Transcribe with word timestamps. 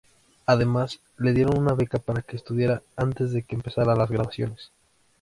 Además, 0.47 0.99
le 1.19 1.31
dieron 1.31 1.59
una 1.59 1.75
beca 1.75 1.99
para 1.99 2.23
que 2.23 2.35
estudiara 2.35 2.81
antes 2.95 3.33
de 3.33 3.43
que 3.43 3.53
empezaran 3.53 3.99
las 3.99 4.09
grabaciones. 4.09 4.71